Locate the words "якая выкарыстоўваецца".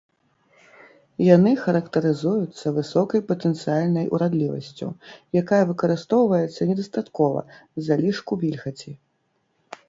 5.43-6.61